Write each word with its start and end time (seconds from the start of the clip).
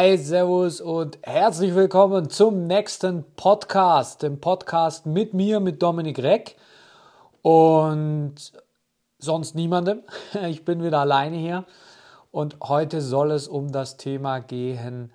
Hi, 0.00 0.16
Servus 0.16 0.80
und 0.80 1.18
herzlich 1.20 1.74
willkommen 1.74 2.30
zum 2.30 2.66
nächsten 2.66 3.22
Podcast, 3.36 4.22
dem 4.22 4.40
Podcast 4.40 5.04
mit 5.04 5.34
mir, 5.34 5.60
mit 5.60 5.82
Dominik 5.82 6.20
Reck 6.20 6.56
und 7.42 8.34
sonst 9.18 9.54
niemandem. 9.54 10.02
Ich 10.48 10.64
bin 10.64 10.82
wieder 10.82 11.00
alleine 11.00 11.36
hier 11.36 11.66
und 12.30 12.56
heute 12.62 13.02
soll 13.02 13.30
es 13.30 13.46
um 13.46 13.72
das 13.72 13.98
Thema 13.98 14.38
gehen, 14.38 15.12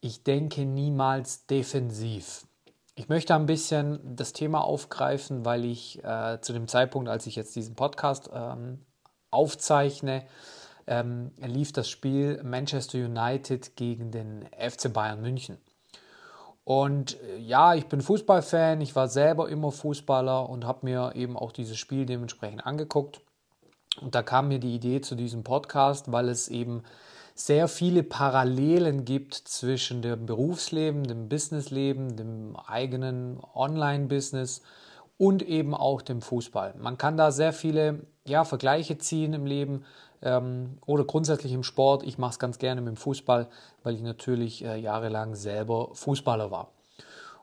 ich 0.00 0.22
denke 0.22 0.66
niemals 0.66 1.46
defensiv. 1.46 2.46
Ich 2.94 3.08
möchte 3.08 3.34
ein 3.34 3.46
bisschen 3.46 3.98
das 4.14 4.32
Thema 4.32 4.62
aufgreifen, 4.62 5.44
weil 5.44 5.64
ich 5.64 5.98
äh, 6.04 6.38
zu 6.40 6.52
dem 6.52 6.68
Zeitpunkt, 6.68 7.08
als 7.08 7.26
ich 7.26 7.34
jetzt 7.34 7.56
diesen 7.56 7.74
Podcast 7.74 8.30
ähm, 8.32 8.86
aufzeichne, 9.32 10.22
ähm, 10.86 11.30
lief 11.38 11.72
das 11.72 11.88
Spiel 11.88 12.40
Manchester 12.42 12.98
United 12.98 13.76
gegen 13.76 14.10
den 14.10 14.46
FC 14.58 14.92
Bayern 14.92 15.20
München. 15.20 15.58
Und 16.64 17.20
äh, 17.22 17.38
ja, 17.38 17.74
ich 17.74 17.86
bin 17.86 18.00
Fußballfan, 18.00 18.80
ich 18.80 18.94
war 18.94 19.08
selber 19.08 19.48
immer 19.48 19.72
Fußballer 19.72 20.48
und 20.48 20.64
habe 20.64 20.80
mir 20.82 21.12
eben 21.14 21.36
auch 21.36 21.52
dieses 21.52 21.78
Spiel 21.78 22.06
dementsprechend 22.06 22.66
angeguckt. 22.66 23.20
Und 24.00 24.14
da 24.14 24.22
kam 24.22 24.48
mir 24.48 24.58
die 24.58 24.74
Idee 24.74 25.00
zu 25.00 25.14
diesem 25.14 25.44
Podcast, 25.44 26.10
weil 26.12 26.28
es 26.28 26.48
eben 26.48 26.82
sehr 27.34 27.68
viele 27.68 28.02
Parallelen 28.02 29.04
gibt 29.04 29.34
zwischen 29.34 30.02
dem 30.02 30.26
Berufsleben, 30.26 31.04
dem 31.04 31.28
Businessleben, 31.28 32.16
dem 32.16 32.56
eigenen 32.56 33.40
Online-Business 33.54 34.62
und 35.18 35.42
eben 35.42 35.74
auch 35.74 36.02
dem 36.02 36.20
Fußball. 36.20 36.74
Man 36.78 36.98
kann 36.98 37.16
da 37.16 37.30
sehr 37.30 37.52
viele 37.52 38.06
ja, 38.24 38.44
Vergleiche 38.44 38.98
ziehen 38.98 39.32
im 39.32 39.46
Leben 39.46 39.84
ähm, 40.22 40.78
oder 40.86 41.04
grundsätzlich 41.04 41.52
im 41.52 41.62
Sport. 41.62 42.02
Ich 42.02 42.18
mache 42.18 42.32
es 42.32 42.38
ganz 42.38 42.58
gerne 42.58 42.80
mit 42.80 42.94
dem 42.94 42.96
Fußball, 42.96 43.48
weil 43.82 43.94
ich 43.94 44.02
natürlich 44.02 44.64
äh, 44.64 44.76
jahrelang 44.78 45.34
selber 45.34 45.90
Fußballer 45.94 46.50
war. 46.50 46.72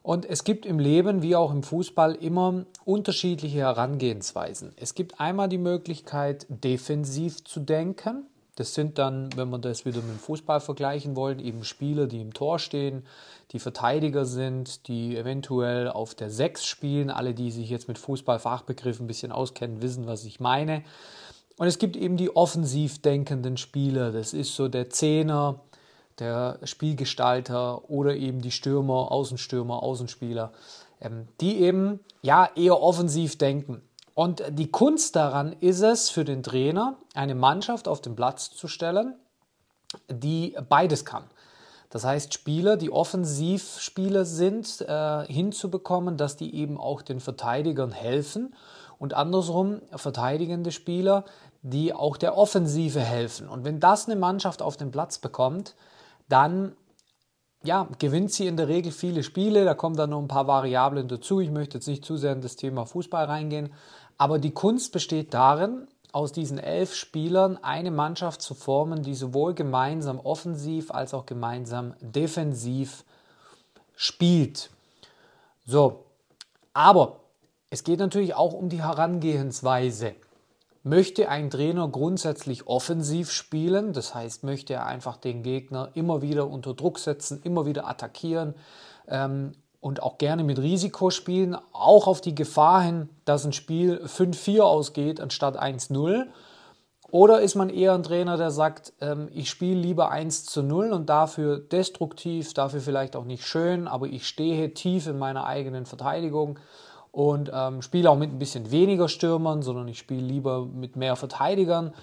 Und 0.02 0.26
es 0.26 0.44
gibt 0.44 0.66
im 0.66 0.80
Leben 0.80 1.22
wie 1.22 1.36
auch 1.36 1.52
im 1.52 1.62
Fußball 1.62 2.16
immer 2.16 2.66
unterschiedliche 2.86 3.60
Herangehensweisen. 3.60 4.74
Es 4.78 4.96
gibt 4.96 5.20
einmal 5.20 5.50
die 5.50 5.58
Möglichkeit, 5.58 6.48
defensiv 6.50 7.44
zu 7.44 7.60
denken. 7.60 8.26
Das 8.60 8.74
sind 8.74 8.98
dann, 8.98 9.30
wenn 9.38 9.50
wir 9.52 9.58
das 9.58 9.86
wieder 9.86 10.02
mit 10.02 10.10
dem 10.10 10.20
Fußball 10.20 10.60
vergleichen 10.60 11.16
wollen, 11.16 11.40
eben 11.40 11.64
Spieler, 11.64 12.08
die 12.08 12.20
im 12.20 12.34
Tor 12.34 12.60
stehen, 12.60 13.06
die 13.54 13.60
Verteidiger 13.60 14.26
sind, 14.26 14.90
die 14.90 15.16
eventuell 15.16 15.88
auf 15.88 16.14
der 16.14 16.30
6 16.30 16.66
spielen. 16.66 17.10
Alle, 17.10 17.34
die 17.34 17.52
sich 17.52 17.70
jetzt 17.70 17.88
mit 17.88 17.98
Fußballfachbegriffen 17.98 19.06
ein 19.06 19.08
bisschen 19.08 19.32
auskennen, 19.32 19.82
wissen, 19.82 20.08
was 20.08 20.26
ich 20.26 20.42
meine. 20.42 20.84
Und 21.56 21.68
es 21.68 21.80
gibt 21.80 21.96
eben 21.96 22.18
die 22.18 22.36
offensiv 22.36 23.02
denkenden 23.02 23.56
Spieler. 23.56 24.12
Das 24.12 24.34
ist 24.34 24.54
so 24.54 24.68
der 24.68 24.90
Zehner, 24.90 25.62
der 26.20 26.60
Spielgestalter 26.64 27.90
oder 27.90 28.18
eben 28.18 28.42
die 28.42 28.52
Stürmer, 28.52 29.10
Außenstürmer, 29.10 29.82
Außenspieler, 29.82 30.52
ähm, 31.00 31.30
die 31.40 31.62
eben 31.62 32.02
ja 32.22 32.50
eher 32.58 32.82
offensiv 32.82 33.38
denken. 33.38 33.82
Und 34.20 34.44
die 34.50 34.70
Kunst 34.70 35.16
daran 35.16 35.54
ist 35.62 35.80
es 35.80 36.10
für 36.10 36.26
den 36.26 36.44
Trainer, 36.44 36.98
eine 37.14 37.36
Mannschaft 37.36 37.88
auf 37.88 38.02
den 38.02 38.18
Platz 38.18 38.52
zu 38.52 38.68
stellen, 38.68 39.16
die 40.10 40.58
beides 40.68 41.06
kann. 41.06 41.24
Das 41.90 42.04
heißt, 42.04 42.34
Spieler, 42.34 42.76
die 42.76 42.92
Offensivspieler 42.92 44.26
sind, 44.26 44.82
äh, 44.82 45.26
hinzubekommen, 45.26 46.18
dass 46.18 46.36
die 46.36 46.54
eben 46.54 46.78
auch 46.78 47.02
den 47.02 47.22
Verteidigern 47.22 47.94
helfen 47.94 48.54
und 48.98 49.14
andersrum 49.14 49.80
verteidigende 49.96 50.74
Spieler, 50.74 51.24
die 51.62 51.94
auch 51.94 52.18
der 52.18 52.38
Offensive 52.38 53.00
helfen. 53.00 53.48
Und 53.48 53.64
wenn 53.64 53.80
das 53.80 54.10
eine 54.10 54.20
Mannschaft 54.20 54.62
auf 54.62 54.76
den 54.76 54.92
Platz 54.92 55.20
bekommt, 55.20 55.76
dann 56.28 56.76
ja, 57.64 57.88
gewinnt 58.00 58.32
sie 58.32 58.48
in 58.48 58.58
der 58.58 58.68
Regel 58.68 58.92
viele 58.92 59.24
Spiele. 59.24 59.66
Da 59.66 59.74
kommen 59.74 59.96
dann 59.96 60.12
noch 60.12 60.20
ein 60.20 60.28
paar 60.28 60.48
Variablen 60.48 61.08
dazu. 61.08 61.40
Ich 61.40 61.52
möchte 61.52 61.78
jetzt 61.78 61.88
nicht 61.88 62.06
zu 62.06 62.18
sehr 62.18 62.34
in 62.34 62.42
das 62.42 62.56
Thema 62.56 62.86
Fußball 62.86 63.26
reingehen. 63.26 63.74
Aber 64.18 64.40
die 64.40 64.52
Kunst 64.52 64.92
besteht 64.94 65.34
darin, 65.34 65.88
aus 66.12 66.32
diesen 66.32 66.58
elf 66.58 66.96
Spielern 66.96 67.58
eine 67.62 67.92
Mannschaft 67.92 68.42
zu 68.42 68.56
formen, 68.56 69.04
die 69.04 69.14
sowohl 69.14 69.54
gemeinsam 69.54 70.20
offensiv 70.20 70.92
als 70.92 71.14
auch 71.14 71.26
gemeinsam 71.26 71.94
defensiv 72.02 73.04
spielt. 73.96 74.72
So, 75.66 76.06
aber 76.74 77.20
es 77.70 77.84
geht 77.84 78.00
natürlich 78.00 78.34
auch 78.34 78.54
um 78.54 78.70
die 78.70 78.82
Herangehensweise. 78.82 80.16
Möchte 80.84 81.28
ein 81.28 81.50
Trainer 81.50 81.90
grundsätzlich 81.90 82.68
offensiv 82.68 83.32
spielen, 83.32 83.92
das 83.92 84.16
heißt, 84.16 84.44
möchte 84.44 84.74
er 84.74 84.86
einfach 84.86 85.18
den 85.18 85.44
Gegner 85.44 85.90
immer 85.94 86.22
wieder 86.22 86.48
unter 86.48 86.74
Druck 86.74 87.00
setzen, 87.00 87.42
immer 87.44 87.66
wieder 87.66 87.88
attackieren 87.88 88.56
ähm, 89.08 89.52
und 89.82 90.02
auch 90.02 90.18
gerne 90.18 90.44
mit 90.46 90.58
Risiko 90.58 91.10
spielen, 91.10 91.58
auch 91.74 92.08
auf 92.08 92.22
die 92.22 92.36
Gefahr 92.36 92.82
hin, 92.82 93.10
dass 93.26 93.46
ein 93.46 93.52
Spiel 93.52 94.02
5-4 94.06 94.62
ausgeht 94.62 95.20
anstatt 95.20 95.62
1-0? 95.62 96.28
Oder 97.12 97.42
ist 97.42 97.56
man 97.56 97.70
eher 97.70 97.94
ein 97.94 98.04
Trainer, 98.04 98.38
der 98.38 98.52
sagt, 98.52 98.94
ähm, 99.02 99.30
ich 99.34 99.50
spiele 99.50 99.80
lieber 99.80 100.12
1 100.12 100.46
zu 100.46 100.62
0 100.62 100.92
und 100.92 101.10
dafür 101.10 101.60
destruktiv, 101.60 102.54
dafür 102.54 102.82
vielleicht 102.82 103.16
auch 103.16 103.26
nicht 103.26 103.46
schön, 103.46 103.88
aber 103.88 104.08
ich 104.08 104.28
stehe 104.28 104.74
tief 104.74 105.08
in 105.08 105.18
meiner 105.18 105.46
eigenen 105.46 105.86
Verteidigung 105.86 106.60
und 107.12 107.52
ähm, 107.54 107.82
spiele 107.82 108.10
auch 108.10 108.18
mit 108.18 108.32
ein 108.32 108.40
bisschen 108.40 108.72
weniger 108.72 109.10
Stürmern, 109.10 109.62
sondern 109.62 109.88
ich 109.88 110.00
spiele 110.00 110.22
lieber 110.22 110.66
mit 110.66 110.96
mehr 110.96 111.16
Verteidigern 111.16 111.94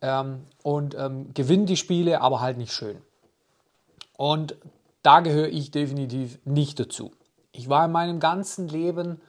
ähm, 0.00 0.44
und 0.62 0.94
ähm, 0.94 1.32
gewinne 1.34 1.66
die 1.66 1.76
Spiele, 1.76 2.20
aber 2.20 2.40
halt 2.40 2.58
nicht 2.58 2.72
schön. 2.72 2.98
Und 4.16 4.56
da 5.02 5.20
gehöre 5.20 5.48
ich 5.48 5.70
definitiv 5.70 6.38
nicht 6.44 6.80
dazu. 6.80 7.12
Ich 7.52 7.68
war 7.68 7.84
in 7.84 7.92
meinem 7.92 8.20
ganzen 8.20 8.68
Leben 8.68 9.20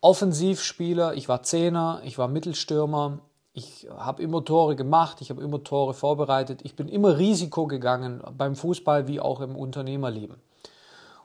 Offensivspieler, 0.00 1.14
ich 1.14 1.28
war 1.28 1.42
Zehner, 1.42 2.00
ich 2.04 2.18
war 2.18 2.28
Mittelstürmer, 2.28 3.18
ich 3.52 3.88
habe 3.90 4.22
immer 4.22 4.44
Tore 4.44 4.76
gemacht, 4.76 5.20
ich 5.20 5.30
habe 5.30 5.42
immer 5.42 5.62
Tore 5.64 5.92
vorbereitet, 5.92 6.60
ich 6.62 6.76
bin 6.76 6.88
immer 6.88 7.18
Risiko 7.18 7.66
gegangen 7.66 8.22
beim 8.36 8.54
Fußball 8.54 9.08
wie 9.08 9.18
auch 9.18 9.40
im 9.40 9.56
Unternehmerleben. 9.56 10.36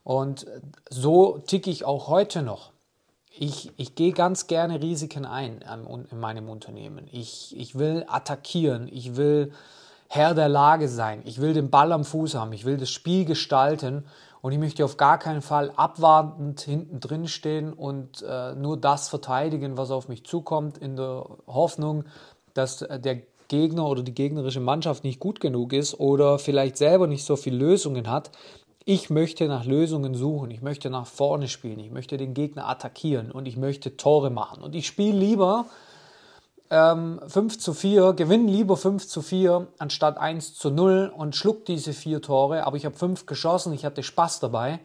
Und 0.03 0.45
so 0.89 1.37
ticke 1.37 1.69
ich 1.69 1.85
auch 1.85 2.07
heute 2.07 2.41
noch. 2.41 2.72
Ich, 3.37 3.71
ich 3.77 3.95
gehe 3.95 4.13
ganz 4.13 4.47
gerne 4.47 4.81
Risiken 4.81 5.25
ein 5.25 5.63
in 6.11 6.19
meinem 6.19 6.49
Unternehmen. 6.49 7.07
Ich, 7.11 7.55
ich 7.57 7.77
will 7.77 8.05
attackieren, 8.07 8.87
ich 8.91 9.15
will 9.15 9.51
Herr 10.07 10.35
der 10.35 10.49
Lage 10.49 10.89
sein. 10.89 11.23
Ich 11.25 11.41
will 11.41 11.53
den 11.53 11.71
Ball 11.71 11.91
am 11.91 12.05
Fuß 12.05 12.35
haben. 12.35 12.53
Ich 12.53 12.65
will 12.65 12.77
das 12.77 12.91
Spiel 12.91 13.25
gestalten. 13.25 14.05
Und 14.41 14.51
ich 14.51 14.59
möchte 14.59 14.85
auf 14.85 14.97
gar 14.97 15.17
keinen 15.17 15.41
Fall 15.41 15.71
abwartend 15.75 16.61
hinten 16.61 16.99
drin 16.99 17.27
stehen 17.27 17.73
und 17.73 18.21
äh, 18.21 18.53
nur 18.53 18.77
das 18.77 19.09
verteidigen, 19.09 19.77
was 19.77 19.89
auf 19.89 20.09
mich 20.09 20.25
zukommt, 20.25 20.77
in 20.77 20.97
der 20.97 21.25
Hoffnung, 21.47 22.03
dass 22.53 22.81
äh, 22.81 22.99
der 22.99 23.21
Gegner 23.47 23.87
oder 23.87 24.03
die 24.03 24.13
gegnerische 24.13 24.59
Mannschaft 24.59 25.03
nicht 25.03 25.19
gut 25.19 25.39
genug 25.39 25.73
ist 25.73 25.99
oder 25.99 26.39
vielleicht 26.39 26.77
selber 26.77 27.07
nicht 27.07 27.23
so 27.23 27.35
viele 27.35 27.57
Lösungen 27.57 28.09
hat. 28.09 28.31
Ich 28.85 29.09
möchte 29.09 29.47
nach 29.47 29.65
Lösungen 29.65 30.13
suchen, 30.13 30.51
ich 30.51 30.61
möchte 30.61 30.89
nach 30.89 31.07
vorne 31.07 31.47
spielen, 31.47 31.79
ich 31.79 31.91
möchte 31.91 32.17
den 32.17 32.33
Gegner 32.33 32.67
attackieren 32.67 33.31
und 33.31 33.45
ich 33.45 33.55
möchte 33.55 33.95
Tore 33.95 34.29
machen. 34.29 34.61
Und 34.61 34.75
ich 34.75 34.87
spiele 34.87 35.17
lieber 35.17 35.67
ähm, 36.69 37.21
5 37.25 37.59
zu 37.59 37.73
4, 37.73 38.13
gewinnen 38.13 38.49
lieber 38.49 38.75
5 38.75 39.07
zu 39.07 39.21
4 39.21 39.67
anstatt 39.77 40.17
1 40.17 40.55
zu 40.55 40.69
0 40.69 41.13
und 41.15 41.35
schluck 41.35 41.65
diese 41.65 41.93
vier 41.93 42.21
Tore. 42.21 42.65
Aber 42.65 42.75
ich 42.75 42.85
habe 42.85 42.95
fünf 42.95 43.25
geschossen, 43.25 43.71
ich 43.71 43.85
hatte 43.85 44.03
Spaß 44.03 44.41
dabei 44.41 44.79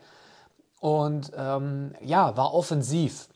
und 0.81 1.33
ähm, 1.37 1.95
ja, 2.01 2.37
war 2.37 2.55
offensiv. 2.55 3.29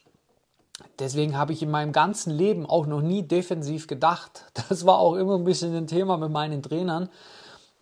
Deswegen 0.99 1.37
habe 1.37 1.53
ich 1.53 1.62
in 1.62 1.70
meinem 1.70 1.93
ganzen 1.93 2.32
Leben 2.32 2.67
auch 2.67 2.87
noch 2.87 3.03
nie 3.03 3.23
defensiv 3.23 3.87
gedacht. 3.87 4.44
Das 4.69 4.87
war 4.87 4.99
auch 4.99 5.17
immer 5.17 5.37
ein 5.37 5.44
bisschen 5.44 5.75
ein 5.75 5.87
Thema 5.87 6.19
mit 6.19 6.31
meinen 6.31 6.62
Trainern, 6.62 7.09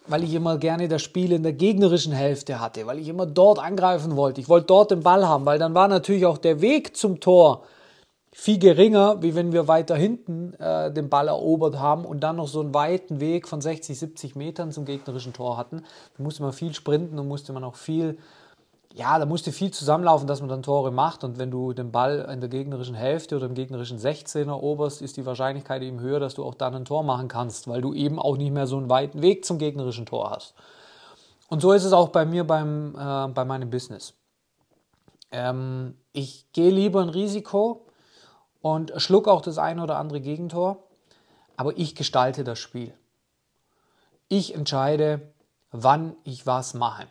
weil 0.06 0.24
ich 0.24 0.34
immer 0.34 0.58
gerne 0.58 0.88
das 0.88 1.02
Spiel 1.02 1.32
in 1.32 1.42
der 1.42 1.52
gegnerischen 1.52 2.12
Hälfte 2.12 2.60
hatte, 2.60 2.86
weil 2.86 2.98
ich 2.98 3.08
immer 3.08 3.26
dort 3.26 3.58
angreifen 3.58 4.16
wollte. 4.16 4.40
Ich 4.40 4.48
wollte 4.48 4.66
dort 4.66 4.90
den 4.90 5.02
Ball 5.02 5.26
haben, 5.26 5.46
weil 5.46 5.58
dann 5.58 5.74
war 5.74 5.88
natürlich 5.88 6.26
auch 6.26 6.38
der 6.38 6.60
Weg 6.60 6.96
zum 6.96 7.20
Tor 7.20 7.64
viel 8.32 8.58
geringer, 8.58 9.22
wie 9.22 9.34
wenn 9.34 9.52
wir 9.52 9.66
weiter 9.66 9.96
hinten 9.96 10.54
äh, 10.54 10.92
den 10.92 11.08
Ball 11.08 11.28
erobert 11.28 11.78
haben 11.78 12.04
und 12.04 12.20
dann 12.20 12.36
noch 12.36 12.48
so 12.48 12.60
einen 12.60 12.72
weiten 12.72 13.20
Weg 13.20 13.48
von 13.48 13.60
60, 13.60 13.98
70 13.98 14.36
Metern 14.36 14.72
zum 14.72 14.84
gegnerischen 14.84 15.32
Tor 15.32 15.56
hatten. 15.56 15.82
Da 16.16 16.22
musste 16.22 16.42
man 16.42 16.52
viel 16.52 16.72
sprinten 16.72 17.18
und 17.18 17.26
musste 17.26 17.52
man 17.52 17.64
auch 17.64 17.74
viel, 17.74 18.18
ja, 18.92 19.18
da 19.18 19.26
musste 19.26 19.52
viel 19.52 19.70
zusammenlaufen, 19.70 20.26
dass 20.26 20.40
man 20.40 20.48
dann 20.48 20.62
Tore 20.62 20.90
macht. 20.90 21.22
Und 21.24 21.38
wenn 21.38 21.50
du 21.50 21.72
den 21.72 21.92
Ball 21.92 22.28
in 22.32 22.40
der 22.40 22.48
gegnerischen 22.48 22.94
Hälfte 22.94 23.36
oder 23.36 23.46
im 23.46 23.54
gegnerischen 23.54 23.98
16 23.98 24.48
eroberst, 24.48 25.00
ist 25.00 25.16
die 25.16 25.26
Wahrscheinlichkeit 25.26 25.82
eben 25.82 26.00
höher, 26.00 26.20
dass 26.20 26.34
du 26.34 26.44
auch 26.44 26.54
dann 26.54 26.74
ein 26.74 26.84
Tor 26.84 27.02
machen 27.02 27.28
kannst, 27.28 27.68
weil 27.68 27.80
du 27.80 27.94
eben 27.94 28.18
auch 28.18 28.36
nicht 28.36 28.52
mehr 28.52 28.66
so 28.66 28.76
einen 28.76 28.90
weiten 28.90 29.22
Weg 29.22 29.44
zum 29.44 29.58
gegnerischen 29.58 30.06
Tor 30.06 30.30
hast. 30.30 30.54
Und 31.48 31.60
so 31.60 31.72
ist 31.72 31.84
es 31.84 31.92
auch 31.92 32.08
bei 32.08 32.24
mir 32.24 32.44
beim, 32.44 32.94
äh, 32.94 33.28
bei 33.28 33.44
meinem 33.44 33.70
Business. 33.70 34.14
Ähm, 35.30 35.96
ich 36.12 36.50
gehe 36.52 36.70
lieber 36.70 37.00
ein 37.02 37.08
Risiko, 37.08 37.86
und 38.60 38.92
schluck 38.96 39.28
auch 39.28 39.42
das 39.42 39.58
eine 39.58 39.82
oder 39.82 39.96
andere 39.96 40.20
Gegentor, 40.20 40.84
aber 41.56 41.76
ich 41.78 41.94
gestalte 41.94 42.44
das 42.44 42.58
Spiel. 42.58 42.94
Ich 44.28 44.54
entscheide, 44.54 45.32
wann 45.70 46.14
ich 46.24 46.46
was 46.46 46.74
mache. 46.74 47.06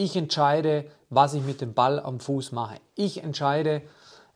Ich 0.00 0.16
entscheide, 0.16 0.86
was 1.10 1.34
ich 1.34 1.42
mit 1.42 1.60
dem 1.60 1.74
Ball 1.74 2.00
am 2.00 2.20
Fuß 2.20 2.52
mache. 2.52 2.76
Ich 2.94 3.22
entscheide, 3.22 3.82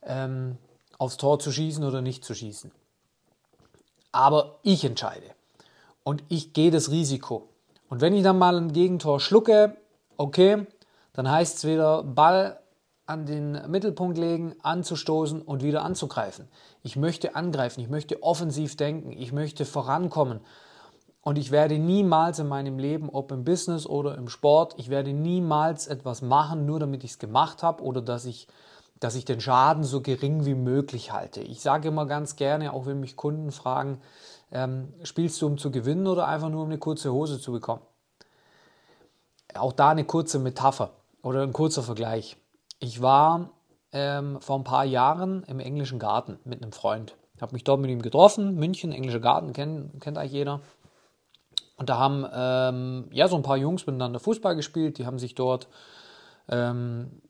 ähm, 0.03 0.59
aufs 0.99 1.17
Tor 1.17 1.39
zu 1.39 1.51
schießen 1.51 1.83
oder 1.83 2.03
nicht 2.03 2.23
zu 2.23 2.35
schießen. 2.35 2.71
Aber 4.11 4.59
ich 4.61 4.85
entscheide. 4.85 5.25
Und 6.03 6.21
ich 6.29 6.53
gehe 6.53 6.69
das 6.69 6.91
Risiko. 6.91 7.49
Und 7.89 7.99
wenn 7.99 8.13
ich 8.13 8.21
dann 8.21 8.37
mal 8.37 8.55
ein 8.55 8.73
Gegentor 8.73 9.19
schlucke, 9.19 9.75
okay, 10.17 10.67
dann 11.13 11.31
heißt 11.31 11.57
es 11.57 11.63
wieder 11.65 12.03
Ball 12.03 12.59
an 13.07 13.25
den 13.25 13.59
Mittelpunkt 13.71 14.19
legen, 14.19 14.53
anzustoßen 14.61 15.41
und 15.41 15.63
wieder 15.63 15.83
anzugreifen. 15.83 16.47
Ich 16.83 16.95
möchte 16.95 17.35
angreifen, 17.35 17.81
ich 17.81 17.89
möchte 17.89 18.21
offensiv 18.21 18.77
denken, 18.77 19.11
ich 19.11 19.31
möchte 19.31 19.65
vorankommen. 19.65 20.41
Und 21.27 21.39
ich 21.39 21.49
werde 21.49 21.79
niemals 21.79 22.37
in 22.37 22.47
meinem 22.47 22.77
Leben, 22.77 23.09
ob 23.09 23.31
im 23.31 23.43
Business 23.43 23.87
oder 23.87 24.15
im 24.15 24.29
Sport, 24.29 24.75
ich 24.77 24.91
werde 24.91 25.11
niemals 25.11 25.87
etwas 25.87 26.21
machen, 26.21 26.67
nur 26.67 26.79
damit 26.79 27.03
ich 27.03 27.11
es 27.11 27.19
gemacht 27.19 27.63
habe 27.63 27.83
oder 27.83 27.99
dass 27.99 28.25
ich, 28.25 28.47
dass 28.99 29.15
ich 29.15 29.25
den 29.25 29.41
Schaden 29.41 29.83
so 29.83 30.01
gering 30.01 30.45
wie 30.45 30.53
möglich 30.53 31.11
halte. 31.13 31.41
Ich 31.41 31.61
sage 31.61 31.87
immer 31.87 32.05
ganz 32.05 32.35
gerne, 32.35 32.71
auch 32.73 32.85
wenn 32.85 32.99
mich 32.99 33.15
Kunden 33.15 33.51
fragen, 33.51 34.01
ähm, 34.51 34.93
spielst 35.01 35.41
du 35.41 35.47
um 35.47 35.57
zu 35.57 35.71
gewinnen 35.71 36.05
oder 36.05 36.27
einfach 36.27 36.49
nur 36.49 36.61
um 36.61 36.69
eine 36.69 36.77
kurze 36.77 37.11
Hose 37.11 37.39
zu 37.39 37.51
bekommen? 37.51 37.81
Auch 39.55 39.73
da 39.73 39.89
eine 39.89 40.03
kurze 40.03 40.37
Metapher 40.37 40.91
oder 41.23 41.41
ein 41.41 41.53
kurzer 41.53 41.81
Vergleich. 41.81 42.37
Ich 42.77 43.01
war 43.01 43.49
ähm, 43.93 44.39
vor 44.41 44.59
ein 44.59 44.63
paar 44.63 44.85
Jahren 44.85 45.41
im 45.47 45.59
englischen 45.59 45.97
Garten 45.97 46.37
mit 46.43 46.61
einem 46.61 46.71
Freund. 46.71 47.15
Ich 47.35 47.41
habe 47.41 47.53
mich 47.53 47.63
dort 47.63 47.81
mit 47.81 47.89
ihm 47.89 48.03
getroffen. 48.03 48.53
München, 48.57 48.91
englischer 48.91 49.19
Garten, 49.19 49.53
kennt, 49.53 49.99
kennt 50.01 50.19
eigentlich 50.19 50.33
jeder. 50.33 50.61
Und 51.77 51.89
da 51.89 51.97
haben 51.97 52.25
ähm, 52.33 53.07
ja 53.11 53.27
so 53.27 53.35
ein 53.35 53.41
paar 53.41 53.57
Jungs 53.57 53.85
miteinander 53.85 54.19
Fußball 54.19 54.55
gespielt. 54.55 54.97
Die 54.97 55.05
haben 55.05 55.19
sich 55.19 55.35
dort 55.35 55.67
ähm, 56.47 57.21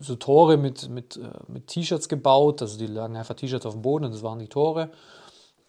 so 0.00 0.16
Tore 0.16 0.56
mit, 0.56 0.88
mit, 0.88 1.16
äh, 1.16 1.30
mit 1.48 1.68
T-Shirts 1.68 2.08
gebaut. 2.08 2.62
Also 2.62 2.78
die 2.78 2.86
lagen 2.86 3.16
einfach 3.16 3.34
T-Shirts 3.34 3.66
auf 3.66 3.74
dem 3.74 3.82
Boden 3.82 4.04
und 4.04 4.14
das 4.14 4.22
waren 4.22 4.38
die 4.38 4.48
Tore. 4.48 4.90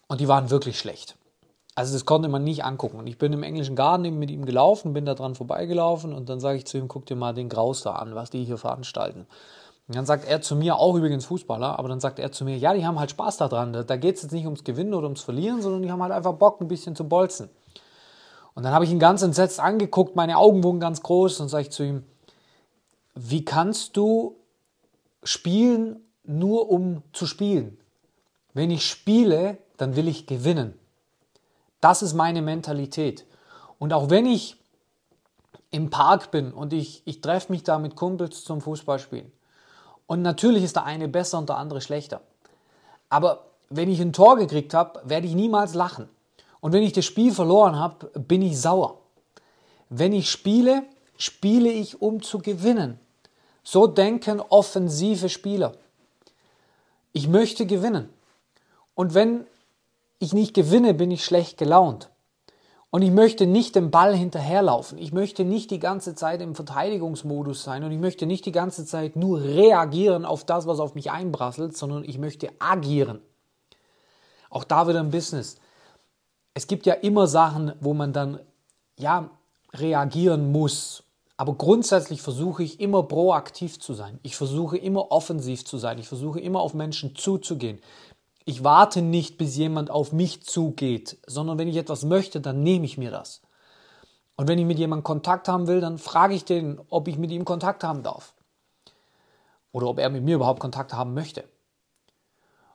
Und 0.08 0.20
die 0.20 0.28
waren 0.28 0.50
wirklich 0.50 0.78
schlecht. 0.78 1.16
Also 1.76 1.92
das 1.92 2.04
konnte 2.04 2.28
man 2.28 2.44
nicht 2.44 2.64
angucken. 2.64 2.98
Und 2.98 3.06
ich 3.06 3.18
bin 3.18 3.32
im 3.32 3.42
englischen 3.42 3.74
Garten 3.76 4.18
mit 4.18 4.30
ihm 4.30 4.46
gelaufen, 4.46 4.92
bin 4.92 5.04
da 5.04 5.14
dran 5.14 5.34
vorbeigelaufen 5.34 6.12
und 6.12 6.28
dann 6.28 6.38
sage 6.40 6.58
ich 6.58 6.66
zu 6.66 6.78
ihm, 6.78 6.88
guck 6.88 7.06
dir 7.06 7.16
mal 7.16 7.34
den 7.34 7.48
Graus 7.48 7.82
da 7.82 7.94
an, 7.94 8.14
was 8.14 8.30
die 8.30 8.44
hier 8.44 8.58
veranstalten. 8.58 9.26
Und 9.88 9.96
dann 9.96 10.06
sagt 10.06 10.24
er 10.26 10.40
zu 10.40 10.56
mir, 10.56 10.76
auch 10.76 10.94
übrigens 10.94 11.26
Fußballer, 11.26 11.78
aber 11.78 11.88
dann 11.88 12.00
sagt 12.00 12.18
er 12.18 12.32
zu 12.32 12.44
mir, 12.44 12.56
ja, 12.56 12.72
die 12.72 12.86
haben 12.86 12.98
halt 12.98 13.10
Spaß 13.10 13.36
daran. 13.38 13.72
Da, 13.72 13.82
da 13.82 13.96
geht 13.96 14.16
es 14.16 14.22
jetzt 14.22 14.32
nicht 14.32 14.46
ums 14.46 14.64
Gewinnen 14.64 14.94
oder 14.94 15.04
ums 15.04 15.22
Verlieren, 15.22 15.60
sondern 15.60 15.82
die 15.82 15.90
haben 15.90 16.02
halt 16.02 16.12
einfach 16.12 16.34
Bock, 16.34 16.60
ein 16.60 16.68
bisschen 16.68 16.96
zu 16.96 17.06
bolzen. 17.06 17.50
Und 18.54 18.62
dann 18.62 18.72
habe 18.72 18.84
ich 18.84 18.90
ihn 18.90 18.98
ganz 18.98 19.22
entsetzt 19.22 19.60
angeguckt, 19.60 20.16
meine 20.16 20.38
Augen 20.38 20.62
wurden 20.62 20.80
ganz 20.80 21.02
groß 21.02 21.40
und 21.40 21.48
sage 21.48 21.62
ich 21.62 21.70
zu 21.70 21.84
ihm, 21.84 22.04
wie 23.14 23.44
kannst 23.44 23.96
du 23.96 24.36
spielen 25.22 26.00
nur 26.24 26.70
um 26.70 27.02
zu 27.12 27.26
spielen? 27.26 27.78
Wenn 28.52 28.70
ich 28.70 28.86
spiele, 28.86 29.58
dann 29.76 29.96
will 29.96 30.08
ich 30.08 30.26
gewinnen. 30.26 30.78
Das 31.80 32.02
ist 32.02 32.14
meine 32.14 32.42
Mentalität. 32.42 33.26
Und 33.78 33.92
auch 33.92 34.08
wenn 34.08 34.26
ich 34.26 34.56
im 35.70 35.90
Park 35.90 36.30
bin 36.30 36.52
und 36.52 36.72
ich, 36.72 37.02
ich 37.04 37.20
treffe 37.20 37.50
mich 37.50 37.64
da 37.64 37.78
mit 37.78 37.96
Kumpels 37.96 38.44
zum 38.44 38.60
Fußballspielen. 38.60 39.32
Und 40.06 40.22
natürlich 40.22 40.62
ist 40.62 40.76
der 40.76 40.84
eine 40.84 41.08
besser 41.08 41.38
und 41.38 41.48
der 41.48 41.56
andere 41.56 41.80
schlechter. 41.80 42.20
Aber 43.08 43.46
wenn 43.70 43.90
ich 43.90 44.00
ein 44.00 44.12
Tor 44.12 44.36
gekriegt 44.36 44.72
habe, 44.74 45.00
werde 45.04 45.26
ich 45.26 45.34
niemals 45.34 45.74
lachen. 45.74 46.08
Und 46.64 46.72
wenn 46.72 46.82
ich 46.82 46.94
das 46.94 47.04
Spiel 47.04 47.30
verloren 47.30 47.78
habe, 47.78 48.06
bin 48.18 48.40
ich 48.40 48.58
sauer. 48.58 49.02
Wenn 49.90 50.14
ich 50.14 50.30
spiele, 50.30 50.84
spiele 51.18 51.68
ich, 51.68 52.00
um 52.00 52.22
zu 52.22 52.38
gewinnen. 52.38 52.98
So 53.62 53.86
denken 53.86 54.40
offensive 54.40 55.28
Spieler. 55.28 55.72
Ich 57.12 57.28
möchte 57.28 57.66
gewinnen. 57.66 58.08
Und 58.94 59.12
wenn 59.12 59.44
ich 60.20 60.32
nicht 60.32 60.54
gewinne, 60.54 60.94
bin 60.94 61.10
ich 61.10 61.22
schlecht 61.22 61.58
gelaunt. 61.58 62.08
Und 62.88 63.02
ich 63.02 63.10
möchte 63.10 63.46
nicht 63.46 63.76
dem 63.76 63.90
Ball 63.90 64.16
hinterherlaufen. 64.16 64.96
Ich 64.96 65.12
möchte 65.12 65.44
nicht 65.44 65.70
die 65.70 65.80
ganze 65.80 66.14
Zeit 66.14 66.40
im 66.40 66.54
Verteidigungsmodus 66.54 67.62
sein 67.62 67.84
und 67.84 67.92
ich 67.92 68.00
möchte 68.00 68.24
nicht 68.24 68.46
die 68.46 68.52
ganze 68.52 68.86
Zeit 68.86 69.16
nur 69.16 69.42
reagieren 69.42 70.24
auf 70.24 70.46
das, 70.46 70.66
was 70.66 70.80
auf 70.80 70.94
mich 70.94 71.10
einprasselt, 71.10 71.76
sondern 71.76 72.04
ich 72.04 72.16
möchte 72.16 72.48
agieren. 72.58 73.20
Auch 74.48 74.64
da 74.64 74.88
wieder 74.88 75.00
im 75.00 75.10
Business. 75.10 75.58
Es 76.54 76.68
gibt 76.68 76.86
ja 76.86 76.94
immer 76.94 77.26
Sachen, 77.26 77.72
wo 77.80 77.94
man 77.94 78.12
dann 78.12 78.38
ja 78.96 79.30
reagieren 79.72 80.52
muss. 80.52 81.02
Aber 81.36 81.54
grundsätzlich 81.54 82.22
versuche 82.22 82.62
ich 82.62 82.78
immer 82.78 83.02
proaktiv 83.02 83.80
zu 83.80 83.92
sein. 83.92 84.20
Ich 84.22 84.36
versuche 84.36 84.78
immer 84.78 85.10
offensiv 85.10 85.64
zu 85.64 85.78
sein. 85.78 85.98
Ich 85.98 86.06
versuche 86.06 86.38
immer 86.38 86.60
auf 86.60 86.74
Menschen 86.74 87.16
zuzugehen. 87.16 87.80
Ich 88.44 88.62
warte 88.62 89.02
nicht, 89.02 89.36
bis 89.36 89.56
jemand 89.56 89.90
auf 89.90 90.12
mich 90.12 90.44
zugeht, 90.44 91.18
sondern 91.26 91.58
wenn 91.58 91.66
ich 91.66 91.76
etwas 91.76 92.04
möchte, 92.04 92.40
dann 92.40 92.62
nehme 92.62 92.84
ich 92.84 92.98
mir 92.98 93.10
das. 93.10 93.42
Und 94.36 94.48
wenn 94.48 94.58
ich 94.58 94.66
mit 94.66 94.78
jemandem 94.78 95.04
Kontakt 95.04 95.48
haben 95.48 95.66
will, 95.66 95.80
dann 95.80 95.98
frage 95.98 96.34
ich 96.34 96.44
den, 96.44 96.80
ob 96.88 97.08
ich 97.08 97.18
mit 97.18 97.32
ihm 97.32 97.44
Kontakt 97.44 97.82
haben 97.82 98.02
darf. 98.02 98.34
Oder 99.72 99.88
ob 99.88 99.98
er 99.98 100.10
mit 100.10 100.22
mir 100.22 100.36
überhaupt 100.36 100.60
Kontakt 100.60 100.92
haben 100.92 101.14
möchte. 101.14 101.44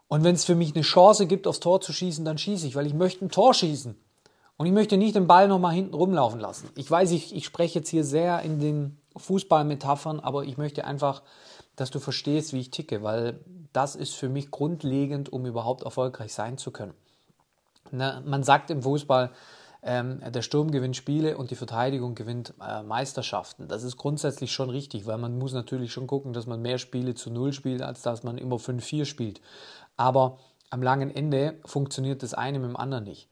Und 0.09 0.23
wenn 0.23 0.35
es 0.35 0.43
für 0.43 0.55
mich 0.55 0.75
eine 0.75 0.83
Chance 0.83 1.27
gibt, 1.27 1.47
aufs 1.47 1.61
Tor 1.61 1.79
zu 1.79 1.93
schießen, 1.93 2.25
dann 2.25 2.37
schieße 2.37 2.67
ich, 2.67 2.75
weil 2.75 2.87
ich 2.87 2.95
möchte 2.95 3.23
ein 3.23 3.29
Tor 3.29 3.53
schießen. 3.53 3.95
Und 4.57 4.65
ich 4.65 4.73
möchte 4.73 4.97
nicht 4.97 5.15
den 5.15 5.27
Ball 5.27 5.47
nochmal 5.47 5.73
hinten 5.73 5.93
rumlaufen 5.93 6.39
lassen. 6.39 6.69
Ich 6.75 6.89
weiß, 6.89 7.11
ich, 7.11 7.33
ich 7.33 7.45
spreche 7.45 7.79
jetzt 7.79 7.89
hier 7.89 8.03
sehr 8.03 8.41
in 8.41 8.59
den 8.59 8.97
Fußballmetaphern, 9.15 10.19
aber 10.19 10.43
ich 10.43 10.57
möchte 10.57 10.83
einfach, 10.83 11.21
dass 11.75 11.91
du 11.91 11.99
verstehst, 11.99 12.51
wie 12.51 12.59
ich 12.59 12.71
ticke, 12.71 13.03
weil 13.03 13.39
das 13.71 13.95
ist 13.95 14.15
für 14.15 14.29
mich 14.29 14.51
grundlegend, 14.51 15.31
um 15.31 15.45
überhaupt 15.45 15.83
erfolgreich 15.83 16.33
sein 16.33 16.57
zu 16.57 16.71
können. 16.71 16.93
Na, 17.91 18.21
man 18.25 18.43
sagt 18.43 18.71
im 18.71 18.81
Fußball, 18.81 19.31
ähm, 19.81 20.19
der 20.31 20.41
Sturm 20.41 20.71
gewinnt 20.71 20.95
Spiele 20.95 21.37
und 21.37 21.51
die 21.51 21.55
Verteidigung 21.55 22.15
gewinnt 22.15 22.53
äh, 22.61 22.83
Meisterschaften. 22.83 23.67
Das 23.67 23.83
ist 23.83 23.97
grundsätzlich 23.97 24.51
schon 24.51 24.69
richtig, 24.69 25.05
weil 25.05 25.17
man 25.17 25.37
muss 25.37 25.53
natürlich 25.53 25.93
schon 25.93 26.07
gucken, 26.07 26.33
dass 26.33 26.47
man 26.47 26.61
mehr 26.61 26.77
Spiele 26.77 27.15
zu 27.15 27.29
Null 27.29 27.53
spielt, 27.53 27.81
als 27.81 28.01
dass 28.01 28.23
man 28.23 28.37
immer 28.37 28.57
5-4 28.57 29.05
spielt. 29.05 29.41
Aber 29.95 30.39
am 30.69 30.83
langen 30.83 31.09
Ende 31.09 31.59
funktioniert 31.65 32.23
das 32.23 32.33
eine 32.33 32.59
mit 32.59 32.69
dem 32.69 32.77
anderen 32.77 33.05
nicht. 33.05 33.29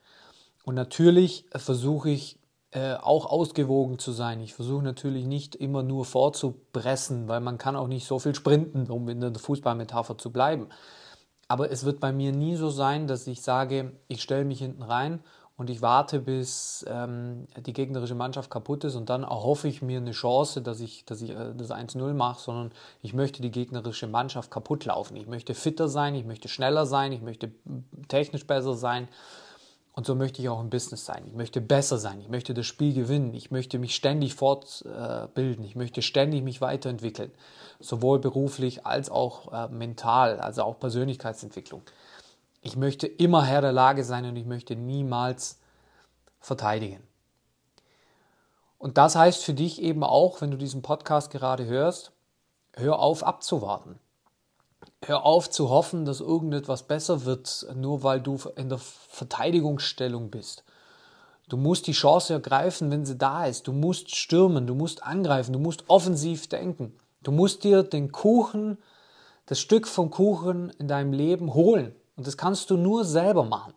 Und 0.64 0.76
natürlich 0.76 1.46
versuche 1.54 2.10
ich 2.10 2.40
äh, 2.72 2.96
auch 2.96 3.26
ausgewogen 3.26 4.00
zu 4.00 4.12
sein. 4.12 4.42
Ich 4.42 4.54
versuche 4.54 4.84
natürlich 4.84 5.26
nicht 5.26 5.56
immer 5.56 5.84
nur 5.84 6.06
vorzupressen, 6.06 7.28
weil 7.28 7.42
man 7.42 7.58
kann 7.58 7.76
auch 7.76 7.88
nicht 7.88 8.08
so 8.08 8.20
viel 8.20 8.36
sprinten, 8.36 8.90
um 8.90 9.08
in 9.10 9.20
der 9.20 9.34
Fußballmetapher 9.34 10.18
zu 10.18 10.32
bleiben. 10.32 10.70
Aber 11.48 11.72
es 11.72 11.86
wird 11.86 12.00
bei 12.00 12.12
mir 12.12 12.32
nie 12.32 12.56
so 12.56 12.70
sein, 12.70 13.08
dass 13.08 13.28
ich 13.28 13.42
sage, 13.42 13.94
ich 14.08 14.22
stelle 14.22 14.46
mich 14.46 14.60
hinten 14.60 14.84
rein 14.84 15.24
und 15.58 15.72
ich 15.72 15.82
warte, 15.82 16.20
bis 16.20 16.86
ähm, 16.88 17.48
die 17.66 17.74
gegnerische 17.74 18.14
Mannschaft 18.14 18.52
kaputt 18.52 18.84
ist 18.84 18.96
und 18.96 19.10
dann 19.10 19.24
erhoffe 19.24 19.68
ich 19.68 19.82
mir 19.82 19.98
eine 19.98 20.12
Chance, 20.12 20.62
dass 20.62 20.80
ich, 20.80 21.04
dass 21.06 21.22
ich 21.22 21.32
äh, 21.32 21.54
das 21.58 21.72
1-0 21.72 22.14
mache, 22.14 22.40
sondern 22.40 22.72
ich 23.02 23.14
möchte 23.14 23.42
die 23.42 23.50
gegnerische 23.52 24.08
Mannschaft 24.08 24.52
kaputt 24.52 24.86
laufen. 24.86 25.18
Ich 25.18 25.26
möchte 25.26 25.56
fitter 25.56 25.90
sein, 25.90 26.14
ich 26.14 26.26
möchte 26.26 26.48
schneller 26.48 26.86
sein, 26.86 27.12
ich 27.12 27.22
möchte 27.22 27.52
technisch 28.08 28.46
besser 28.46 28.76
sein 28.76 29.08
und 29.98 30.06
so 30.06 30.14
möchte 30.14 30.44
ich 30.44 30.50
auch 30.50 30.62
im 30.62 30.70
Business 30.70 31.06
sein. 31.06 31.24
Ich 31.26 31.34
möchte 31.34 31.60
besser 31.60 31.98
sein. 31.98 32.22
Ich 32.22 32.30
möchte 32.30 32.54
das 32.54 32.68
Spiel 32.68 32.94
gewinnen. 32.94 33.34
Ich 33.34 33.50
möchte 33.50 33.80
mich 33.80 33.96
ständig 33.96 34.36
fortbilden. 34.36 35.66
Ich 35.66 35.76
möchte 35.76 36.04
ständig 36.04 36.44
mich 36.44 36.62
weiterentwickeln. 36.62 37.32
Sowohl 37.80 38.20
beruflich 38.20 38.86
als 38.86 39.10
auch 39.10 39.52
äh, 39.52 39.68
mental, 39.70 40.40
also 40.40 40.62
auch 40.62 40.78
Persönlichkeitsentwicklung. 40.78 41.82
Ich 42.68 42.76
möchte 42.76 43.08
immer 43.08 43.46
Herr 43.46 43.62
der 43.62 43.72
Lage 43.72 44.04
sein 44.04 44.26
und 44.26 44.36
ich 44.36 44.46
möchte 44.46 44.76
niemals 44.76 45.58
verteidigen. 46.42 47.02
Und 48.78 48.98
das 48.98 49.16
heißt 49.16 49.42
für 49.42 49.54
dich 49.54 49.82
eben 49.82 50.04
auch, 50.04 50.42
wenn 50.42 50.52
du 50.52 50.58
diesen 50.58 50.82
Podcast 50.82 51.32
gerade 51.32 51.66
hörst, 51.66 52.12
hör 52.74 53.00
auf 53.00 53.24
abzuwarten. 53.24 54.00
Hör 55.02 55.24
auf 55.24 55.50
zu 55.50 55.70
hoffen, 55.70 56.04
dass 56.04 56.20
irgendetwas 56.20 56.84
besser 56.84 57.24
wird, 57.24 57.66
nur 57.74 58.04
weil 58.04 58.20
du 58.20 58.38
in 58.58 58.68
der 58.68 58.80
Verteidigungsstellung 58.80 60.30
bist. 60.30 60.66
Du 61.48 61.56
musst 61.56 61.88
die 61.88 61.94
Chance 61.94 62.34
ergreifen, 62.34 62.92
wenn 62.92 63.06
sie 63.06 63.18
da 63.18 63.46
ist. 63.46 63.66
Du 63.70 63.72
musst 63.72 64.14
stürmen, 64.14 64.68
du 64.68 64.76
musst 64.76 65.04
angreifen, 65.04 65.54
du 65.54 65.60
musst 65.60 65.86
offensiv 65.90 66.48
denken. 66.48 66.94
Du 67.24 67.32
musst 67.32 67.64
dir 67.64 67.84
den 67.84 68.12
Kuchen, 68.12 68.78
das 69.46 69.58
Stück 69.62 69.88
vom 69.88 70.12
Kuchen 70.12 70.70
in 70.72 70.90
deinem 70.90 71.14
Leben 71.14 71.54
holen. 71.54 71.96
Und 72.18 72.28
das 72.28 72.36
kannst 72.36 72.70
du 72.70 72.76
nur 72.76 73.06
selber 73.06 73.46
machen. 73.46 73.74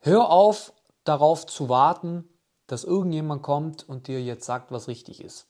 Hör 0.00 0.30
auf, 0.30 0.72
darauf 1.04 1.46
zu 1.46 1.68
warten, 1.68 2.28
dass 2.66 2.82
irgendjemand 2.82 3.42
kommt 3.42 3.88
und 3.88 4.08
dir 4.08 4.20
jetzt 4.20 4.44
sagt, 4.44 4.72
was 4.72 4.88
richtig 4.88 5.22
ist 5.22 5.46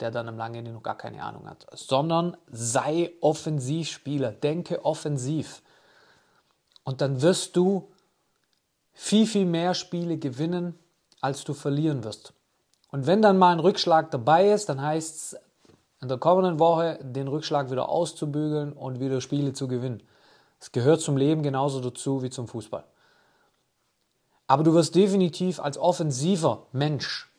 der 0.00 0.10
dann 0.10 0.28
am 0.28 0.36
langen 0.36 0.56
Ende 0.56 0.72
noch 0.72 0.82
gar 0.82 0.96
keine 0.96 1.22
Ahnung 1.22 1.48
hat, 1.48 1.66
sondern 1.72 2.36
sei 2.50 3.12
Offensivspieler, 3.20 4.32
denke 4.32 4.84
offensiv. 4.84 5.62
Und 6.84 7.00
dann 7.00 7.22
wirst 7.22 7.56
du 7.56 7.88
viel, 8.92 9.26
viel 9.26 9.46
mehr 9.46 9.74
Spiele 9.74 10.18
gewinnen, 10.18 10.78
als 11.20 11.44
du 11.44 11.54
verlieren 11.54 12.04
wirst. 12.04 12.32
Und 12.92 13.06
wenn 13.06 13.22
dann 13.22 13.38
mal 13.38 13.52
ein 13.52 13.60
Rückschlag 13.60 14.10
dabei 14.10 14.50
ist, 14.50 14.68
dann 14.68 14.80
heißt 14.80 15.16
es 15.16 15.40
in 16.00 16.08
der 16.08 16.18
kommenden 16.18 16.58
Woche 16.58 16.98
den 17.02 17.26
Rückschlag 17.26 17.70
wieder 17.70 17.88
auszubügeln 17.88 18.72
und 18.72 19.00
wieder 19.00 19.20
Spiele 19.20 19.54
zu 19.54 19.66
gewinnen. 19.66 20.02
Es 20.58 20.72
gehört 20.72 21.00
zum 21.00 21.16
Leben 21.16 21.42
genauso 21.42 21.80
dazu 21.80 22.22
wie 22.22 22.30
zum 22.30 22.48
Fußball. 22.48 22.84
Aber 24.46 24.62
du 24.62 24.74
wirst 24.74 24.94
definitiv 24.94 25.60
als 25.60 25.76
offensiver 25.76 26.66
Mensch 26.72 27.30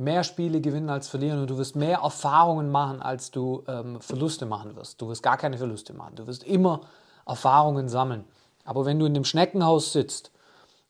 mehr 0.00 0.24
Spiele 0.24 0.60
gewinnen 0.60 0.88
als 0.88 1.08
verlieren 1.08 1.40
und 1.40 1.50
du 1.50 1.58
wirst 1.58 1.76
mehr 1.76 1.98
Erfahrungen 1.98 2.70
machen, 2.70 3.02
als 3.02 3.30
du 3.30 3.64
ähm, 3.68 4.00
Verluste 4.00 4.46
machen 4.46 4.74
wirst. 4.74 5.00
Du 5.00 5.08
wirst 5.08 5.22
gar 5.22 5.36
keine 5.36 5.58
Verluste 5.58 5.92
machen. 5.92 6.16
Du 6.16 6.26
wirst 6.26 6.42
immer 6.44 6.82
Erfahrungen 7.26 7.88
sammeln. 7.88 8.24
Aber 8.64 8.86
wenn 8.86 8.98
du 8.98 9.06
in 9.06 9.14
dem 9.14 9.24
Schneckenhaus 9.24 9.92
sitzt 9.92 10.32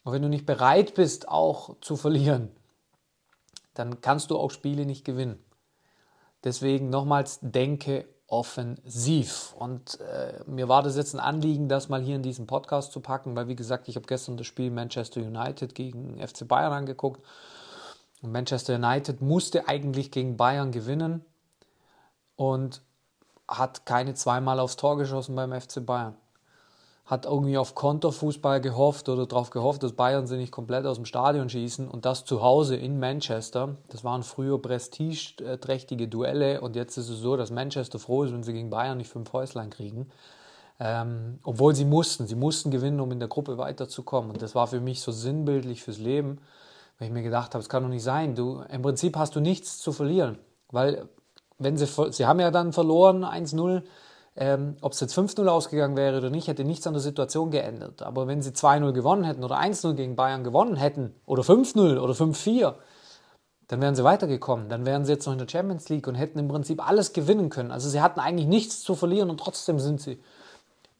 und 0.04 0.12
wenn 0.12 0.22
du 0.22 0.28
nicht 0.28 0.46
bereit 0.46 0.94
bist, 0.94 1.28
auch 1.28 1.76
zu 1.80 1.96
verlieren, 1.96 2.50
dann 3.75 4.00
kannst 4.00 4.30
du 4.30 4.38
auch 4.38 4.52
Spiele 4.52 4.87
nicht 4.87 5.04
gewinnen. 5.04 5.42
Deswegen 6.44 6.88
nochmals, 6.88 7.38
denke 7.42 8.08
offensiv. 8.30 9.54
Und 9.58 10.00
äh, 10.00 10.40
mir 10.46 10.68
war 10.68 10.82
das 10.82 10.96
jetzt 10.96 11.14
ein 11.14 11.20
Anliegen, 11.20 11.68
das 11.68 11.88
mal 11.88 12.00
hier 12.00 12.16
in 12.16 12.22
diesen 12.22 12.46
Podcast 12.46 12.92
zu 12.92 13.00
packen, 13.00 13.34
weil 13.34 13.49
wie 13.49 13.56
gesagt, 13.56 13.88
ich 13.88 13.96
habe 13.96 14.06
gestern 14.06 14.37
das 14.37 14.46
Spiel 14.46 14.70
Manchester 14.70 15.20
United 15.20 15.75
gegen 15.75 16.16
FC 16.26 16.46
Bayern 16.46 16.72
angeguckt. 16.72 17.22
Und 18.22 18.30
Manchester 18.30 18.76
United 18.76 19.20
musste 19.20 19.66
eigentlich 19.68 20.12
gegen 20.12 20.37
Bayern 20.37 20.70
gewinnen 20.70 21.25
und 22.37 22.82
hat 23.49 23.84
keine 23.84 24.14
zweimal 24.14 24.60
aufs 24.60 24.76
Tor 24.76 24.96
geschossen 24.96 25.34
beim 25.34 25.52
FC 25.52 25.84
Bayern 25.84 26.16
hat 27.11 27.26
irgendwie 27.26 27.59
auf 27.59 27.75
Konterfußball 27.75 28.61
gehofft 28.61 29.09
oder 29.09 29.26
darauf 29.26 29.50
gehofft, 29.50 29.83
dass 29.83 29.95
Bayern 29.95 30.29
sie 30.29 30.37
nicht 30.37 30.52
komplett 30.52 30.87
aus 30.87 30.95
dem 30.95 31.07
Stadion 31.07 31.49
schießen 31.49 31.88
und 31.88 32.05
das 32.05 32.25
zu 32.25 32.40
Hause 32.40 32.76
in 32.76 33.00
Manchester. 33.00 33.75
Das 33.88 34.05
waren 34.05 34.23
früher 34.23 34.62
prestigeträchtige 34.62 36.07
Duelle 36.07 36.61
und 36.61 36.76
jetzt 36.76 36.97
ist 36.99 37.09
es 37.09 37.19
so, 37.19 37.37
dass 37.37 37.50
Manchester 37.50 37.99
froh 37.99 38.23
ist, 38.23 38.33
wenn 38.33 38.45
sie 38.45 38.52
gegen 38.52 38.71
Bayern 38.71 38.99
nicht 38.99 39.11
fünf 39.11 39.33
Häuslein 39.33 39.71
kriegen. 39.71 40.09
Ähm, 40.79 41.40
obwohl 41.43 41.75
sie 41.75 41.85
mussten, 41.85 42.29
sie 42.29 42.37
mussten 42.37 42.71
gewinnen, 42.71 43.00
um 43.00 43.11
in 43.11 43.19
der 43.19 43.29
Gruppe 43.29 43.59
weiterzukommen. 43.59 44.31
Und 44.31 44.40
das 44.40 44.55
war 44.55 44.69
für 44.69 44.81
mich 44.81 45.02
so 45.02 45.11
sinnbildlich 45.11 45.83
fürs 45.83 45.99
Leben, 45.99 46.38
weil 46.99 47.09
ich 47.09 47.12
mir 47.12 47.25
gedacht 47.25 47.55
habe, 47.55 47.61
es 47.61 47.69
kann 47.69 47.83
doch 47.83 47.90
nicht 47.90 48.05
sein. 48.05 48.37
Du, 48.37 48.62
Im 48.71 48.83
Prinzip 48.83 49.17
hast 49.17 49.35
du 49.35 49.40
nichts 49.40 49.79
zu 49.79 49.90
verlieren, 49.90 50.38
weil 50.71 51.09
wenn 51.59 51.76
sie, 51.76 51.87
sie 52.12 52.25
haben 52.25 52.38
ja 52.38 52.52
dann 52.52 52.73
verloren 52.73 53.25
1-0 53.25 53.83
ähm, 54.40 54.76
Ob 54.80 54.92
es 54.92 55.00
jetzt 55.00 55.16
5-0 55.16 55.47
ausgegangen 55.47 55.99
wäre 55.99 56.16
oder 56.16 56.30
nicht, 56.30 56.49
hätte 56.49 56.64
nichts 56.64 56.87
an 56.87 56.94
der 56.94 57.02
Situation 57.02 57.50
geändert. 57.50 58.00
Aber 58.00 58.26
wenn 58.26 58.40
sie 58.40 58.52
2-0 58.52 58.92
gewonnen 58.92 59.23
hätten 59.23 59.44
oder 59.44 59.61
1-0 59.61 59.92
gegen 59.92 60.16
Bayern 60.16 60.44
gewonnen 60.44 60.76
hätten 60.76 61.14
oder 61.26 61.42
5-0 61.42 61.99
oder 61.99 62.14
5-4, 62.14 62.75
dann 63.68 63.82
wären 63.82 63.94
sie 63.94 64.02
weitergekommen. 64.02 64.70
Dann 64.70 64.87
wären 64.87 65.04
sie 65.04 65.12
jetzt 65.12 65.26
noch 65.26 65.35
in 65.35 65.38
der 65.38 65.49
Champions 65.49 65.90
League 65.90 66.06
und 66.06 66.14
hätten 66.14 66.38
im 66.38 66.49
Prinzip 66.49 66.85
alles 66.88 67.12
gewinnen 67.12 67.50
können. 67.50 67.70
Also 67.70 67.90
sie 67.90 68.00
hatten 68.00 68.18
eigentlich 68.18 68.49
nichts 68.49 68.80
zu 68.80 68.94
verlieren 68.94 69.28
und 69.28 69.38
trotzdem 69.38 69.78
sind 69.78 70.00
sie 70.00 70.18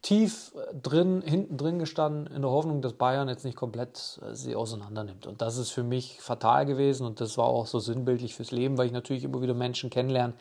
tief 0.03 0.53
drin, 0.83 1.23
hinten 1.23 1.57
drin 1.57 1.79
gestanden, 1.79 2.27
in 2.35 2.43
der 2.43 2.51
Hoffnung, 2.51 2.81
dass 2.81 2.95
Bayern 2.95 3.29
jetzt 3.29 3.45
nicht 3.45 3.57
komplett 3.57 4.21
äh, 4.23 4.35
sie 4.35 4.57
auseinander 4.57 5.05
nimmt. 5.05 5.27
Und 5.27 5.43
das 5.43 5.59
ist 5.59 5.71
für 5.71 5.83
mich 5.83 6.21
fatal 6.21 6.65
gewesen 6.67 7.07
und 7.07 7.21
das 7.21 7.37
war 7.37 7.47
auch 7.47 7.67
so 7.67 7.79
sinnbildlich 7.79 8.35
fürs 8.35 8.51
Leben, 8.51 8.79
weil 8.79 8.87
ich 8.87 8.93
natürlich 8.93 9.25
immer 9.25 9.43
wieder 9.43 9.55
Menschen 9.55 9.91
kennenlerne, 9.91 10.35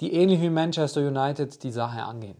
die 0.00 0.12
ähnlich 0.12 0.40
wie 0.40 0.50
Manchester 0.50 1.00
United 1.00 1.62
die 1.62 1.72
Sache 1.72 2.02
angehen. 2.02 2.36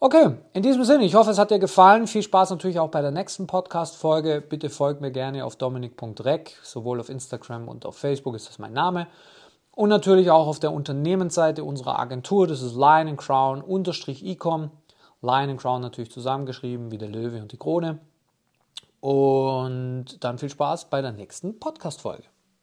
Okay, 0.00 0.36
in 0.52 0.62
diesem 0.62 0.84
Sinne, 0.84 1.04
ich 1.04 1.14
hoffe, 1.14 1.30
es 1.30 1.38
hat 1.38 1.50
dir 1.50 1.58
gefallen. 1.58 2.06
Viel 2.06 2.22
Spaß 2.22 2.50
natürlich 2.50 2.78
auch 2.78 2.90
bei 2.90 3.00
der 3.00 3.12
nächsten 3.12 3.46
Podcast-Folge. 3.46 4.42
Bitte 4.46 4.68
folgt 4.68 5.00
mir 5.00 5.12
gerne 5.12 5.46
auf 5.46 5.56
dominik.rec, 5.56 6.58
sowohl 6.62 7.00
auf 7.00 7.08
Instagram 7.08 7.68
und 7.68 7.86
auf 7.86 7.96
Facebook 7.96 8.34
ist 8.34 8.48
das 8.48 8.58
mein 8.58 8.74
Name. 8.74 9.06
Und 9.70 9.88
natürlich 9.88 10.30
auch 10.30 10.46
auf 10.46 10.60
der 10.60 10.72
Unternehmensseite 10.72 11.64
unserer 11.64 11.98
Agentur, 11.98 12.46
das 12.46 12.60
ist 12.60 12.74
Lion 12.74 13.16
Crown 13.16 13.62
Lion 15.24 15.56
Crown 15.56 15.80
natürlich 15.80 16.12
zusammengeschrieben, 16.12 16.90
wie 16.90 16.98
der 16.98 17.08
Löwe 17.08 17.40
und 17.40 17.50
die 17.50 17.56
Krone. 17.56 17.98
Und 19.00 20.22
dann 20.22 20.38
viel 20.38 20.50
Spaß 20.50 20.90
bei 20.90 21.00
der 21.00 21.12
nächsten 21.12 21.58
Podcast-Folge. 21.58 22.24